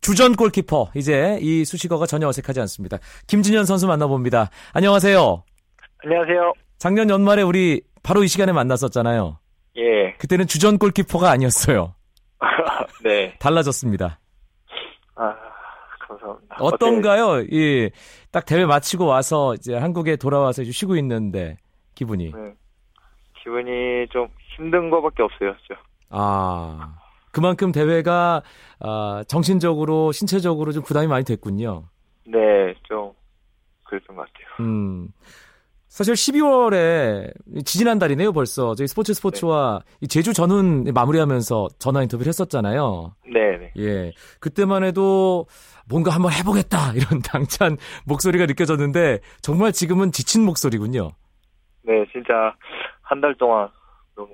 주전 0.00 0.36
골키퍼 0.36 0.92
이제 0.94 1.38
이 1.42 1.64
수식어가 1.64 2.06
전혀 2.06 2.28
어색하지 2.28 2.60
않습니다. 2.60 2.98
김진현 3.26 3.66
선수 3.66 3.86
만나봅니다. 3.86 4.48
안녕하세요. 4.72 5.42
안녕하세요. 6.04 6.52
작년 6.78 7.10
연말에 7.10 7.42
우리 7.42 7.82
바로 8.02 8.22
이 8.22 8.28
시간에 8.28 8.52
만났었잖아요. 8.52 9.38
예. 9.76 10.12
그때는 10.18 10.46
주전 10.46 10.78
골키퍼가 10.78 11.28
아니었어요. 11.30 11.94
네. 13.04 13.36
달라졌습니다. 13.40 14.20
아, 15.16 15.34
감사합니다. 16.06 16.56
어떤가요? 16.60 17.40
이딱 17.40 18.46
대회 18.46 18.64
마치고 18.64 19.04
와서 19.04 19.54
이제 19.54 19.74
한국에 19.74 20.14
돌아와서 20.16 20.62
이제 20.62 20.70
쉬고 20.70 20.96
있는데 20.96 21.56
기분이. 21.96 22.32
네. 22.32 22.54
기분이 23.42 24.06
좀 24.12 24.28
힘든 24.56 24.90
거밖에 24.90 25.24
없어요. 25.24 25.54
저. 25.66 25.74
아. 26.10 26.94
그만큼 27.38 27.70
대회가 27.70 28.42
아, 28.80 29.22
정신적으로 29.28 30.10
신체적으로 30.10 30.72
좀 30.72 30.82
부담이 30.82 31.06
많이 31.06 31.24
됐군요. 31.24 31.84
네, 32.26 32.74
좀 32.82 33.12
그랬던 33.84 34.16
것 34.16 34.26
같아요. 34.26 34.66
음. 34.68 35.08
사실 35.86 36.14
12월에 36.14 37.32
지지난 37.64 37.98
달이네요, 38.00 38.32
벌써. 38.32 38.74
저희 38.74 38.88
스포츠 38.88 39.14
스포츠와 39.14 39.80
제주 40.08 40.32
전훈 40.34 40.84
마무리하면서 40.92 41.68
전화 41.78 42.02
인터뷰를 42.02 42.28
했었잖아요. 42.28 43.14
네, 43.32 43.56
네. 43.56 43.72
예. 43.78 44.12
그때만 44.40 44.82
해도 44.82 45.46
뭔가 45.88 46.10
한번 46.10 46.32
해보겠다, 46.32 46.92
이런 46.94 47.20
당찬 47.22 47.76
목소리가 48.04 48.46
느껴졌는데, 48.46 49.20
정말 49.42 49.70
지금은 49.72 50.10
지친 50.12 50.44
목소리군요. 50.44 51.12
네, 51.82 52.04
진짜 52.12 52.52
한 53.02 53.20
달 53.20 53.34
동안 53.38 53.68
너무 54.16 54.28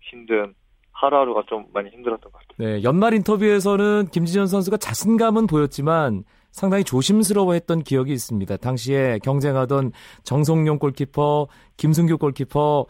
힘든 0.00 0.54
하루하루가 1.00 1.42
좀 1.46 1.64
많이 1.72 1.90
힘들었던 1.90 2.32
것 2.32 2.38
같아요. 2.38 2.68
네, 2.68 2.82
연말 2.82 3.14
인터뷰에서는 3.14 4.08
김지현 4.10 4.46
선수가 4.46 4.78
자신감은 4.78 5.46
보였지만 5.46 6.24
상당히 6.50 6.82
조심스러워했던 6.82 7.82
기억이 7.82 8.12
있습니다. 8.12 8.56
당시에 8.56 9.18
경쟁하던 9.22 9.92
정성용 10.24 10.78
골키퍼, 10.78 11.46
김승규 11.76 12.18
골키퍼 12.18 12.86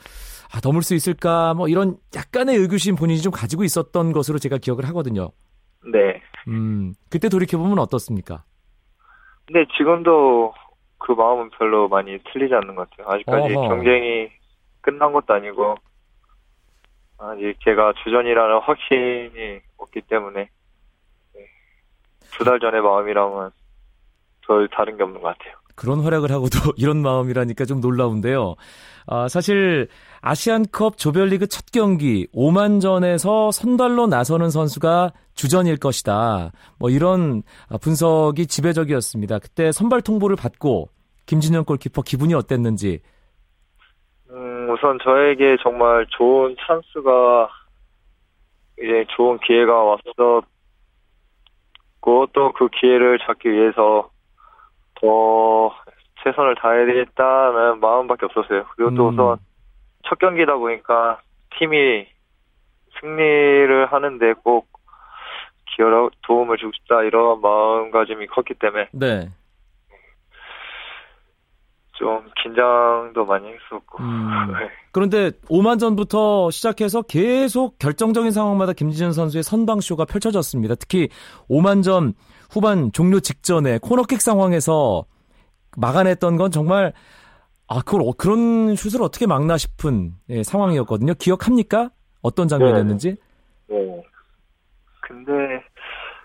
아, 0.54 0.60
넘을 0.64 0.82
수 0.82 0.94
있을까 0.94 1.52
뭐 1.52 1.68
이런 1.68 1.96
약간의 2.16 2.56
의구심 2.56 2.96
본인이 2.96 3.20
좀 3.20 3.30
가지고 3.30 3.64
있었던 3.64 4.12
것으로 4.12 4.38
제가 4.38 4.56
기억을 4.56 4.86
하거든요. 4.88 5.30
네. 5.92 6.22
음, 6.48 6.94
그때 7.10 7.28
돌이켜 7.28 7.58
보면 7.58 7.78
어떻습니까? 7.78 8.44
근데 9.46 9.66
지금도 9.76 10.54
그 10.96 11.12
마음은 11.12 11.50
별로 11.58 11.88
많이 11.88 12.18
틀리지 12.32 12.54
않는 12.54 12.74
것 12.74 12.88
같아요. 12.88 13.14
아직까지 13.14 13.54
어허. 13.54 13.68
경쟁이 13.68 14.28
끝난 14.80 15.12
것도 15.12 15.34
아니고 15.34 15.74
아직 17.18 17.56
제가 17.64 17.92
주전이라는 18.04 18.60
확신이 18.60 19.60
없기 19.76 20.02
때문에 20.02 20.48
네. 21.34 21.40
두달 22.32 22.60
전의 22.60 22.80
마음이랑은 22.80 23.50
별 24.46 24.68
다른 24.68 24.96
게 24.96 25.02
없는 25.02 25.20
것 25.20 25.36
같아요. 25.36 25.54
그런 25.74 26.00
활약을 26.00 26.30
하고도 26.32 26.58
이런 26.76 27.02
마음이라니까 27.02 27.64
좀 27.64 27.80
놀라운데요. 27.80 28.56
아, 29.06 29.28
사실 29.28 29.88
아시안컵 30.20 30.98
조별리그 30.98 31.46
첫 31.46 31.66
경기 31.72 32.26
오만전에서 32.32 33.52
선발로 33.52 34.06
나서는 34.08 34.50
선수가 34.50 35.12
주전일 35.34 35.76
것이다. 35.76 36.50
뭐 36.78 36.90
이런 36.90 37.42
분석이 37.80 38.46
지배적이었습니다. 38.46 39.38
그때 39.38 39.70
선발 39.70 40.02
통보를 40.02 40.36
받고 40.36 40.88
김진현 41.26 41.64
골키퍼 41.64 42.02
기분이 42.02 42.34
어땠는지. 42.34 43.00
음, 44.30 44.70
우선 44.70 44.98
저에게 45.02 45.56
정말 45.62 46.06
좋은 46.10 46.56
찬스가 46.60 47.48
이제 48.78 49.06
좋은 49.16 49.38
기회가 49.38 49.72
왔었고 49.82 50.42
또 52.32 52.52
그 52.52 52.68
기회를 52.68 53.18
잡기 53.20 53.50
위해서 53.50 54.10
더 55.00 55.74
최선을 56.22 56.56
다해야 56.56 56.86
되겠다는 56.86 57.80
마음밖에 57.80 58.26
없었어요. 58.26 58.64
그리고 58.76 58.94
또 58.94 59.08
음. 59.08 59.14
우선 59.14 59.38
첫 60.04 60.18
경기다 60.18 60.56
보니까 60.56 61.20
팀이 61.58 62.06
승리를 63.00 63.86
하는데 63.86 64.32
꼭 64.42 64.66
기여를 65.76 66.10
도움을 66.22 66.56
주고 66.56 66.72
싶다 66.74 67.02
이런 67.02 67.40
마음가짐이 67.40 68.26
컸기 68.28 68.54
때문에 68.54 68.88
네. 68.92 69.28
좀 71.98 72.22
긴장도 72.42 73.24
많이 73.24 73.48
했었고. 73.48 74.02
음. 74.02 74.28
네. 74.52 74.70
그런데 74.92 75.30
5만 75.48 75.78
전부터 75.80 76.50
시작해서 76.50 77.02
계속 77.02 77.78
결정적인 77.78 78.30
상황마다 78.30 78.72
김지현 78.72 79.12
선수의 79.12 79.42
선방쇼가 79.42 80.04
펼쳐졌습니다. 80.04 80.76
특히 80.76 81.08
5만 81.50 81.82
전 81.82 82.14
후반 82.50 82.92
종료 82.92 83.20
직전에 83.20 83.78
코너킥 83.78 84.20
상황에서 84.22 85.04
막아냈던 85.76 86.36
건 86.36 86.50
정말 86.50 86.92
아 87.68 87.80
그걸 87.82 88.02
어- 88.02 88.12
그런 88.16 88.74
슛을 88.76 89.02
어떻게 89.02 89.26
막나 89.26 89.56
싶은 89.58 90.12
예, 90.30 90.42
상황이었거든요. 90.42 91.14
기억합니까? 91.14 91.90
어떤 92.22 92.48
장면이었는지? 92.48 93.16
네. 93.68 94.02
근데 95.02 95.32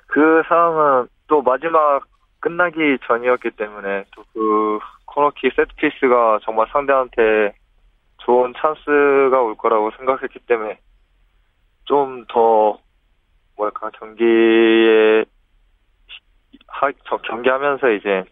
그 0.08 0.42
상황은 0.48 1.08
또 1.28 1.42
마지막 1.42 2.04
끝나기 2.40 2.98
전이었기 3.08 3.52
때문에 3.52 4.06
또그 4.16 4.80
코너킥 5.14 5.54
세트피스가 5.56 6.40
정말 6.44 6.68
상대한테 6.72 7.54
좋은 8.20 8.54
찬스가 8.58 9.42
올 9.42 9.56
거라고 9.56 9.92
생각했기 9.98 10.40
때문에 10.48 10.80
좀 11.86 12.26
더 12.30 12.80
뭐랄까 13.56 13.90
경기에 13.92 15.26
하, 16.68 16.92
저 17.08 17.18
경기하면서 17.18 17.92
이제 17.92 18.24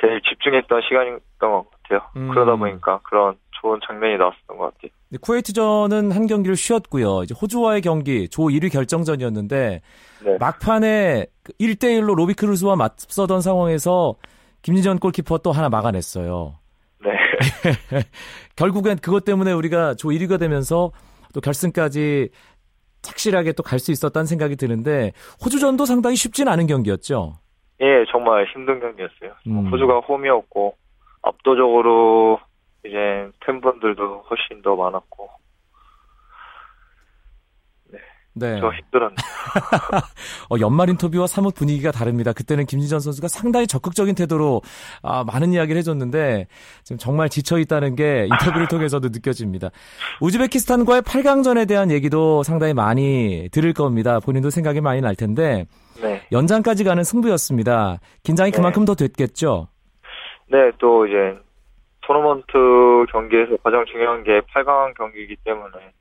제일 0.00 0.20
집중했던 0.22 0.82
시간이었던 0.82 1.22
것 1.38 1.66
같아요. 1.70 2.08
음. 2.16 2.30
그러다 2.30 2.56
보니까 2.56 3.00
그런 3.02 3.36
좋은 3.60 3.80
장면이 3.86 4.16
나왔었던 4.18 4.56
것 4.56 4.74
같아요. 4.74 4.90
쿠웨이트전은 5.20 6.12
한 6.12 6.26
경기를 6.26 6.56
쉬었고요. 6.56 7.22
이제 7.22 7.34
호주와의 7.40 7.80
경기 7.82 8.28
조 8.28 8.44
1위 8.44 8.72
결정전이었는데 8.72 9.80
네. 10.24 10.36
막판에 10.38 11.26
1대 11.60 12.00
1로 12.00 12.14
로비 12.14 12.34
크루스와 12.34 12.76
맞서던 12.76 13.40
상황에서 13.40 14.16
김진전 14.64 14.98
골키퍼 14.98 15.38
또 15.38 15.52
하나 15.52 15.68
막아냈어요. 15.68 16.54
네. 17.04 17.10
결국엔 18.56 18.96
그것 18.98 19.24
때문에 19.24 19.52
우리가 19.52 19.94
조 19.94 20.08
1위가 20.08 20.38
되면서 20.40 20.90
또 21.34 21.40
결승까지 21.40 22.30
착실하게 23.02 23.52
또 23.52 23.62
갈 23.62 23.78
수 23.78 23.92
있었다는 23.92 24.24
생각이 24.26 24.56
드는데 24.56 25.12
호주전도 25.44 25.84
상당히 25.84 26.16
쉽진 26.16 26.48
않은 26.48 26.66
경기였죠. 26.66 27.34
예, 27.82 28.04
정말 28.10 28.46
힘든 28.54 28.80
경기였어요. 28.80 29.32
음. 29.48 29.70
호주가 29.70 29.98
홈이었고 30.00 30.74
압도적으로 31.22 32.40
이제 32.86 32.96
팬분들도 33.44 34.24
훨씬 34.30 34.62
더 34.62 34.74
많았고 34.76 35.28
네. 38.34 38.58
저 38.60 38.70
힘들었네요. 38.70 39.16
어, 40.50 40.56
연말 40.60 40.88
인터뷰와 40.90 41.26
사뭇 41.26 41.54
분위기가 41.54 41.92
다릅니다. 41.92 42.32
그때는 42.32 42.66
김진전 42.66 43.00
선수가 43.00 43.28
상당히 43.28 43.66
적극적인 43.66 44.14
태도로 44.14 44.62
아, 45.02 45.22
많은 45.24 45.52
이야기를 45.52 45.78
해줬는데 45.78 46.46
지금 46.82 46.98
정말 46.98 47.28
지쳐 47.28 47.58
있다는 47.58 47.94
게 47.94 48.26
인터뷰를 48.30 48.66
통해서도 48.68 49.08
느껴집니다. 49.08 49.70
우즈베키스탄과의 50.20 51.02
8강전에 51.02 51.68
대한 51.68 51.90
얘기도 51.92 52.42
상당히 52.42 52.74
많이 52.74 53.48
들을 53.52 53.72
겁니다. 53.72 54.18
본인도 54.18 54.50
생각이 54.50 54.80
많이 54.80 55.00
날 55.00 55.14
텐데 55.14 55.66
네, 56.02 56.22
연장까지 56.32 56.82
가는 56.82 57.04
승부였습니다. 57.04 57.98
긴장이 58.24 58.50
네. 58.50 58.56
그만큼 58.56 58.84
더 58.84 58.94
됐겠죠. 58.94 59.68
네, 60.48 60.72
또 60.78 61.06
이제 61.06 61.38
토너먼트 62.02 62.52
경기에서 63.10 63.56
가장 63.62 63.84
중요한 63.86 64.24
게 64.24 64.40
8강 64.40 64.94
경기이기 64.96 65.36
때문에 65.44 65.92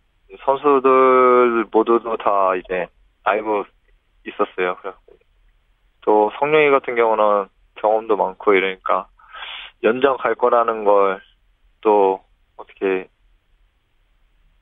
선수들 0.46 1.66
모두도 1.72 2.18
다 2.18 2.56
이제 2.56 2.88
알고 3.24 3.66
있었어요. 4.28 4.78
또 6.02 6.32
성룡이 6.40 6.70
같은 6.72 6.96
경우는 6.96 7.48
경험도 7.76 8.16
많고 8.18 8.54
이러니까 8.54 9.08
연장 9.84 10.18
갈 10.18 10.36
거라는 10.36 10.84
걸 10.84 11.22
또 11.84 12.22
어떻게 12.58 13.08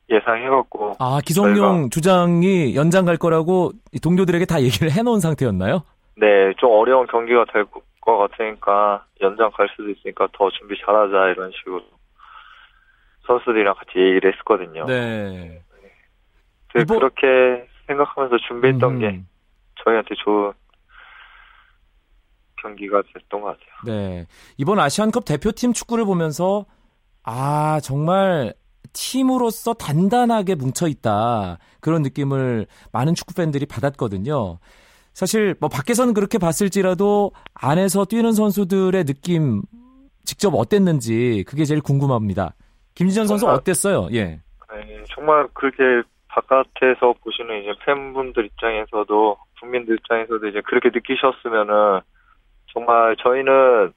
예상해갖고 0.10 0.96
아 1.00 1.20
기성용 1.24 1.90
주장이 1.90 2.76
연장 2.76 3.06
갈 3.06 3.16
거라고 3.18 3.72
이 3.94 4.00
동료들에게 4.00 4.46
다 4.46 4.62
얘기를 4.62 4.92
해놓은 4.92 5.20
상태였나요? 5.22 5.84
네, 6.18 6.52
좀 6.58 6.72
어려운 6.72 7.08
경기가 7.08 7.46
될 7.54 7.66
것 8.02 8.18
같으니까 8.18 9.06
연장 9.22 9.52
갈 9.52 9.70
수도 9.76 9.88
있으니까 9.92 10.28
더 10.34 10.50
준비 10.50 10.76
잘하자 10.84 11.30
이런 11.30 11.52
식으로 11.52 11.84
선수들이랑 13.40 13.76
같이 13.76 13.92
얘기를 14.00 14.32
했었거든요. 14.34 14.86
네. 14.86 15.62
그- 16.74 16.82
이번- 16.82 17.00
그렇게 17.00 17.68
생각하면서 17.88 18.38
준비했던 18.48 19.00
게 19.00 19.08
음, 19.10 19.28
저희한테 19.84 20.16
좋은 20.24 20.54
경기가 22.62 23.02
됐던 23.14 23.42
것 23.42 23.48
같아요. 23.48 23.68
네. 23.86 24.28
이번 24.58 24.80
아시안컵 24.80 25.26
대표팀 25.26 25.74
축구를 25.74 26.06
보면서 26.06 26.66
아 27.24 27.80
정말 27.82 28.54
팀으로서 28.94 29.74
단단하게 29.74 30.56
뭉쳐 30.56 30.88
있다 30.88 31.58
그런 31.80 32.02
느낌을 32.04 32.68
많은 32.92 33.16
축구 33.16 33.34
팬들이 33.34 33.66
받았거든요. 33.66 34.60
사실 35.14 35.56
뭐 35.60 35.70
밖에서는 35.70 36.14
그렇게 36.14 36.38
봤을지라도 36.38 37.32
안에서 37.54 38.06
뛰는 38.06 38.32
선수들의 38.34 39.04
느낌 39.06 39.62
직접 40.24 40.54
어땠는지 40.54 41.44
그게 41.48 41.66
제일 41.66 41.82
궁금합니다. 41.82 42.54
김진현 43.02 43.26
선수 43.28 43.42
정말- 43.42 43.60
어땠어요? 43.60 44.08
예. 44.14 44.24
네, 44.74 45.04
정말 45.10 45.48
그렇게 45.54 46.08
바깥에서 46.28 47.14
보시는 47.24 47.62
이제 47.64 47.74
팬분들 47.84 48.46
입장에서도 48.46 49.38
국민들 49.60 49.96
입장에서도 49.96 50.48
이제 50.48 50.62
그렇게 50.62 50.90
느끼셨으면은 50.94 52.02
정말 52.72 53.16
저희는 53.18 53.92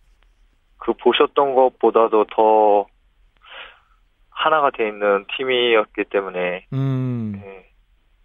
그 0.79 0.93
보셨던 0.95 1.55
것보다도 1.55 2.25
더 2.35 2.87
하나가 4.31 4.71
돼 4.71 4.89
있는 4.89 5.25
팀이었기 5.37 6.05
때문에 6.11 6.67
음. 6.73 7.33
네, 7.41 7.71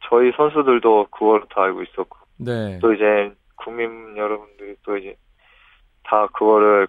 저희 0.09 0.31
선수들도 0.35 1.07
그걸 1.11 1.41
다 1.53 1.63
알고 1.63 1.83
있었고 1.83 2.17
네. 2.37 2.79
또 2.81 2.93
이제 2.93 3.31
국민 3.55 4.15
여러분들이 4.17 4.75
또 4.83 4.97
이제 4.97 5.15
다 6.03 6.25
그거를 6.33 6.87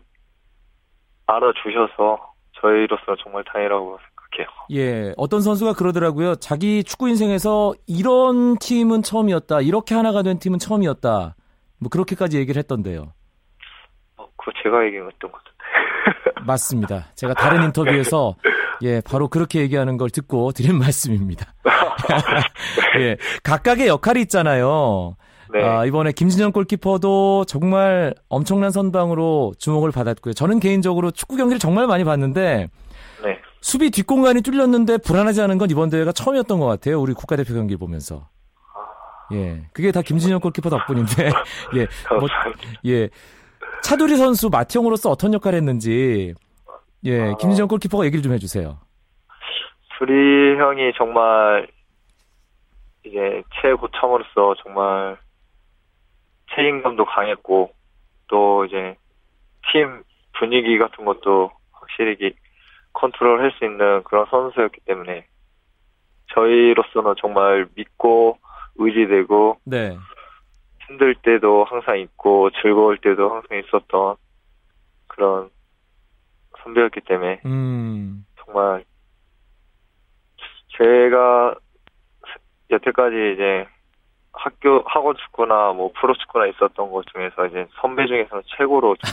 알아주셔서 1.27 2.30
저희로서 2.61 3.17
정말 3.23 3.45
다행이라고 3.53 3.99
생각해요. 3.99 4.49
예, 4.73 5.13
어떤 5.17 5.41
선수가 5.41 5.75
그러더라고요. 5.75 6.37
자기 6.37 6.85
축구 6.85 7.09
인생에서 7.09 7.75
이런 7.87 8.59
팀은 8.59 9.03
처음이었다. 9.03 9.61
이렇게 9.61 9.95
하나가 9.95 10.23
된 10.23 10.39
팀은 10.39 10.59
처음이었다. 10.59 11.35
뭐 11.79 11.89
그렇게까지 11.89 12.39
얘기를 12.39 12.59
했던데요. 12.59 13.13
어, 14.17 14.27
그거 14.37 14.53
제가 14.63 14.85
얘기했던 14.87 15.33
것 15.33 15.33
같은데. 15.33 16.41
맞습니다. 16.47 17.07
제가 17.15 17.35
다른 17.35 17.65
인터뷰에서 17.65 18.37
예, 18.83 19.01
바로 19.01 19.29
그렇게 19.29 19.61
얘기하는 19.61 19.97
걸 19.97 20.11
듣고 20.11 20.53
드린 20.53 20.79
말씀입니다. 20.79 21.53
예, 23.01 23.17
각각의 23.43 23.89
역할이 23.89 24.23
있잖아요. 24.23 25.17
네. 25.53 25.63
아, 25.63 25.85
이번에 25.85 26.13
김진영 26.13 26.53
골키퍼도 26.53 27.45
정말 27.47 28.15
엄청난 28.29 28.71
선방으로 28.71 29.55
주목을 29.59 29.91
받았고요. 29.91 30.35
저는 30.35 30.61
개인적으로 30.61 31.11
축구 31.11 31.37
경기를 31.37 31.59
정말 31.59 31.87
많이 31.87 32.05
봤는데 32.05 32.69
네. 33.25 33.39
수비 33.61 33.91
뒷공간이 33.91 34.43
뚫렸는데 34.43 34.99
불안하지 34.99 35.43
않은 35.43 35.59
건 35.59 35.71
이번 35.71 35.91
대회가 35.91 36.13
처음이었던 36.13 36.59
것 36.59 36.67
같아요. 36.67 37.01
우리 37.01 37.13
국가대표 37.13 37.55
경기를 37.55 37.79
보면서. 37.79 38.29
예, 39.33 39.63
그게 39.73 39.93
다 39.93 40.03
김진영 40.03 40.41
골키퍼 40.41 40.71
덕분인데, 40.71 41.31
예, 41.77 41.87
뭐. 42.19 42.29
예. 42.87 43.09
차두리 43.83 44.17
선수 44.17 44.49
마티형으로서 44.51 45.09
어떤 45.11 45.33
역할을 45.35 45.57
했는지, 45.57 46.35
예, 47.05 47.31
아. 47.31 47.37
김진영 47.37 47.69
골키퍼가 47.69 48.05
얘기를 48.07 48.23
좀 48.23 48.33
해주세요. 48.33 48.79
수리 49.97 50.59
형이 50.59 50.93
정말 50.97 51.69
이제 53.05 53.43
최고참으로서 53.61 54.55
정말 54.65 55.17
책임감도 56.55 57.05
강했고 57.05 57.73
또 58.29 58.65
이제 58.65 58.97
팀 59.73 60.03
분위기 60.39 60.79
같은 60.79 61.05
것도 61.05 61.51
확실히 61.73 62.17
기- 62.17 62.37
컨트롤 62.93 63.41
할 63.41 63.53
수 63.53 63.65
있는 63.65 64.03
그런 64.05 64.27
선수였기 64.31 64.81
때문에 64.85 65.27
저희로서는 66.35 67.15
정말 67.21 67.67
믿고 67.75 68.39
의지되고 68.77 69.59
네. 69.65 69.97
힘들 70.89 71.15
때도 71.15 71.65
항상 71.65 71.99
있고 71.99 72.51
즐거울 72.63 72.99
때도 72.99 73.31
항상 73.33 73.59
있었던 73.59 74.17
그런 75.09 75.51
선배였기 76.63 77.01
때문에 77.03 77.41
음, 77.47 78.27
정말 78.45 78.85
제가 80.77 81.55
여태까지 82.71 83.33
이제 83.35 83.67
학교 84.43 84.83
학원 84.87 85.15
축구나 85.17 85.73
뭐 85.73 85.91
프로 86.01 86.15
축구나 86.15 86.47
있었던 86.47 86.91
것 86.91 87.05
중에서 87.13 87.47
이제 87.47 87.67
선배 87.81 88.07
중에서는 88.07 88.43
최고로 88.57 88.97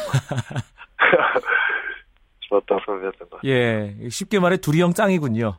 좋았던 2.50 2.80
선배였던 2.86 3.30
것 3.30 3.36
같아요. 3.38 3.52
예. 3.52 3.96
쉽게 4.10 4.40
말해 4.40 4.58
두리 4.58 4.82
형 4.82 4.94
짱이군요. 4.94 5.58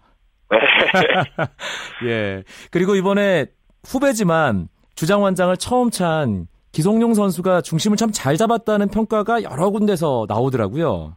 네. 0.50 0.59
예. 2.09 2.44
그리고 2.70 2.94
이번에 2.94 3.46
후배지만 3.87 4.68
주장완장을 4.94 5.54
처음 5.59 5.90
찬 5.90 6.46
기성용 6.72 7.14
선수가 7.14 7.61
중심을 7.62 7.96
참 7.96 8.11
잘 8.12 8.37
잡았다는 8.37 8.88
평가가 8.88 9.42
여러 9.42 9.70
군데서 9.70 10.24
나오더라고요. 10.28 11.16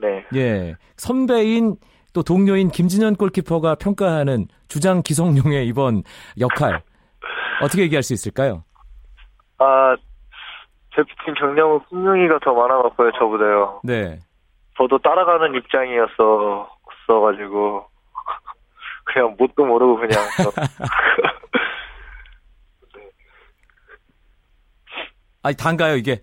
네. 0.00 0.24
예. 0.34 0.74
선배인 0.96 1.76
또 2.14 2.22
동료인 2.22 2.70
김진현 2.70 3.16
골키퍼가 3.16 3.74
평가하는 3.74 4.46
주장 4.68 5.02
기성용의 5.02 5.66
이번 5.66 6.02
역할 6.40 6.80
어떻게 7.62 7.82
얘기할 7.82 8.02
수 8.02 8.12
있을까요? 8.12 8.64
아, 9.58 9.96
대표팀 10.94 11.34
경력은 11.34 11.80
풍룡이가 11.88 12.38
더 12.44 12.54
많아갖고요, 12.54 13.12
저보다요. 13.12 13.80
네. 13.84 14.20
저도 14.76 14.98
따라가는 14.98 15.54
입장이었어, 15.54 16.68
없어가지고. 16.82 17.86
그냥 19.04 19.36
뭣도 19.38 19.64
모르고 19.64 19.96
그냥. 19.96 20.12
아니 25.42 25.54
단가요 25.56 25.96
이게? 25.96 26.22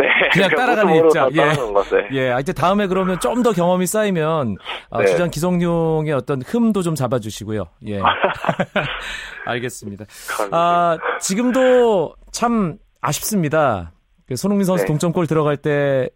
네. 0.00 0.08
그냥 0.32 0.50
따라가는 0.50 0.86
뭣도 0.86 1.02
모르고 1.02 1.08
입장. 1.08 1.30
다 1.30 1.42
따라가는 1.42 1.72
거죠. 1.74 1.96
예. 2.12 2.30
아, 2.30 2.40
이제 2.40 2.52
다음에 2.52 2.86
그러면 2.86 3.18
좀 3.20 3.42
더 3.42 3.52
경험이 3.52 3.86
쌓이면 3.86 4.56
어, 4.90 5.00
네. 5.00 5.06
주장 5.06 5.30
기성용의 5.30 6.12
어떤 6.12 6.42
흠도 6.42 6.82
좀 6.82 6.94
잡아주시고요. 6.94 7.64
예. 7.88 8.00
알겠습니다. 9.46 10.04
아 10.50 10.98
지금도 11.20 12.14
참 12.32 12.76
아쉽습니다. 13.00 13.92
그 14.26 14.36
손흥민 14.36 14.64
선수 14.64 14.84
네. 14.84 14.88
동점골 14.88 15.26
들어갈 15.26 15.56
때 15.56 16.08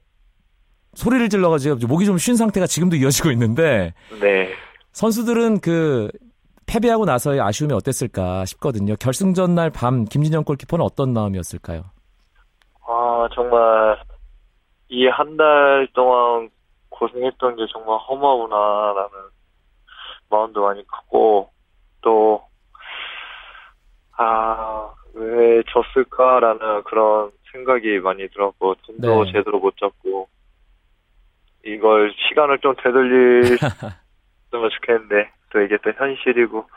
소리를 0.95 1.29
질러가지고 1.29 1.87
목이 1.87 2.05
좀 2.07 2.19
쉰 2.19 2.37
상태가 2.37 2.67
지금도 2.67 2.97
이어지고 2.97 3.31
있는데 3.33 3.95
네. 4.21 4.51
선수들은 4.93 5.61
그 5.61 6.11
패배하고 6.67 7.05
나서의 7.05 7.41
아쉬움이 7.41 7.75
어땠을까 7.75 8.45
싶거든요. 8.47 8.97
결승전 8.97 9.55
날 9.55 9.71
밤 9.71 10.05
김진영 10.05 10.45
골키퍼는 10.45 10.85
어떤 10.85 11.13
마음이었을까요? 11.13 11.85
아, 12.87 13.29
정말, 13.35 13.99
이 14.89 15.07
한 15.09 15.37
달 15.37 15.89
동안 15.95 16.51
고생했던 16.91 17.57
게 17.57 17.67
정말 17.73 17.99
허무하구나라는 17.99 19.11
마음도 20.31 20.63
많이 20.63 20.87
크고, 20.87 21.51
또, 22.03 22.45
아, 24.17 24.93
왜 25.15 25.63
졌을까라는 25.69 26.85
그런 26.85 27.31
생각이 27.53 27.99
많이 28.01 28.29
들었고, 28.29 28.75
팀도 28.87 29.25
네. 29.25 29.33
제대로 29.33 29.59
못 29.59 29.77
잡고, 29.79 30.29
이걸 31.65 32.13
시간을 32.29 32.59
좀 32.59 32.75
되돌렸으면 32.77 33.59
좋겠는데, 34.73 35.31
또 35.51 35.61
이게 35.63 35.79
또 35.79 35.91
현실이고, 35.93 36.69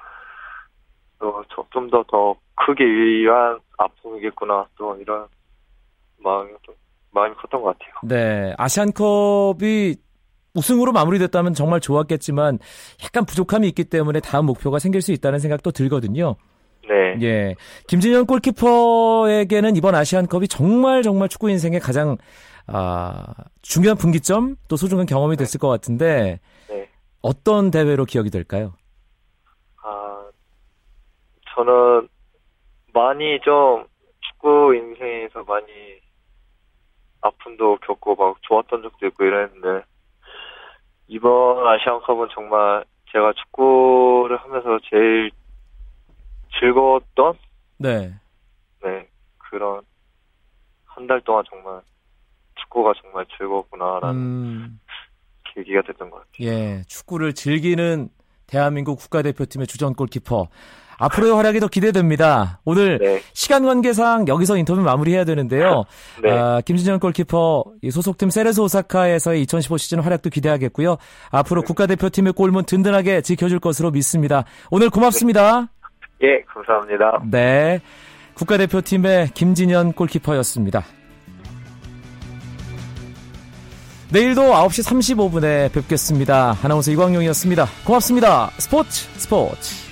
또 1.19 1.43
좀 1.71 1.89
더더 1.89 2.35
크게 2.55 2.83
위한 2.85 3.59
아픔이겠구나, 3.77 4.67
또 4.77 4.95
이런 4.97 5.27
마음이 6.19 6.51
좀 6.63 6.75
마음이 7.11 7.35
컸던 7.35 7.61
것 7.61 7.77
같아요. 7.77 7.93
네, 8.03 8.53
아시안컵이 8.57 9.95
우승으로 10.55 10.91
마무리됐다면 10.91 11.53
정말 11.53 11.79
좋았겠지만 11.79 12.59
약간 13.03 13.25
부족함이 13.25 13.67
있기 13.69 13.85
때문에 13.85 14.19
다음 14.19 14.45
목표가 14.45 14.79
생길 14.79 15.01
수 15.01 15.11
있다는 15.11 15.39
생각도 15.39 15.71
들거든요. 15.71 16.35
네, 16.87 17.17
예. 17.21 17.55
김진현 17.87 18.25
골키퍼에게는 18.25 19.75
이번 19.75 19.93
아시안컵이 19.95 20.47
정말 20.47 21.03
정말 21.03 21.27
축구 21.29 21.49
인생의 21.49 21.79
가장 21.79 22.17
아, 22.65 23.25
중요한 23.61 23.97
분기점 23.97 24.55
또 24.67 24.75
소중한 24.75 25.05
경험이 25.05 25.37
됐을 25.37 25.59
것 25.59 25.69
같은데 25.69 26.39
네. 26.69 26.89
어떤 27.21 27.71
대회로 27.71 28.05
기억이 28.05 28.29
될까요? 28.29 28.73
아 29.83 30.29
저는 31.55 32.07
많이 32.93 33.39
좀 33.41 33.85
축구 34.21 34.75
인생에서 34.75 35.43
많이 35.43 35.67
아픔도 37.21 37.77
겪고 37.85 38.15
막 38.15 38.37
좋았던 38.41 38.81
적도 38.83 39.07
있고 39.07 39.23
이랬는데 39.25 39.85
이번 41.07 41.65
아시안컵은 41.67 42.29
정말 42.33 42.83
제가 43.11 43.33
축구를 43.33 44.37
하면서 44.37 44.79
제일 44.89 45.31
즐거웠던 46.59 47.33
네. 47.77 48.13
네 48.83 49.07
그런 49.37 49.81
한 50.85 51.07
달 51.07 51.21
동안 51.21 51.43
정말 51.49 51.81
축구가 52.55 52.93
정말 53.01 53.25
즐거웠구나라는 53.37 54.15
음, 54.19 54.79
계기가 55.53 55.83
됐던 55.83 56.09
것 56.09 56.17
같아요. 56.17 56.47
예. 56.47 56.81
축구를 56.87 57.33
즐기는 57.33 58.09
대한민국 58.47 58.97
국가대표팀의 58.97 59.67
주전 59.67 59.93
골키퍼. 59.93 60.47
앞으로의 60.97 61.33
활약이 61.33 61.59
더 61.59 61.67
기대됩니다. 61.67 62.59
오늘 62.65 62.99
네, 62.99 63.21
시간 63.33 63.65
관계상 63.65 64.27
여기서 64.27 64.57
인터뷰 64.57 64.81
마무리해야 64.81 65.25
되는데요. 65.25 65.83
네, 66.23 66.31
아, 66.31 66.61
김진현 66.65 66.99
골키퍼 66.99 67.65
이 67.81 67.91
소속팀 67.91 68.29
세레스 68.29 68.59
오사카에서의 68.61 69.41
2015 69.43 69.77
시즌 69.77 69.99
활약도 69.99 70.29
기대하겠고요. 70.29 70.97
앞으로 71.31 71.61
네. 71.61 71.67
국가대표팀의 71.67 72.33
골문 72.33 72.65
든든하게 72.65 73.21
지켜줄 73.21 73.59
것으로 73.59 73.91
믿습니다. 73.91 74.43
오늘 74.71 74.89
고맙습니다. 74.89 75.69
예 76.23 76.41
감사합니다. 76.47 77.21
네. 77.29 77.79
국가대표팀의 78.33 79.29
김진현 79.33 79.93
골키퍼였습니다. 79.93 80.83
내일도 84.11 84.41
9시 84.41 84.87
35분에 84.87 85.71
뵙겠습니다. 85.73 86.55
아나운서 86.63 86.91
이광용이었습니다. 86.91 87.65
고맙습니다. 87.85 88.51
스포츠 88.57 89.05
스포츠. 89.19 89.86